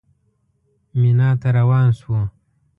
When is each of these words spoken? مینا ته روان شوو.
مینا 0.99 1.29
ته 1.41 1.47
روان 1.57 1.87
شوو. 1.99 2.19